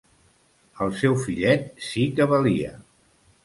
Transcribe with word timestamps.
El 0.85 0.93
seu 1.03 1.19
fillet 1.25 1.69
sí 1.91 2.09
que 2.17 2.31
valia! 2.35 2.77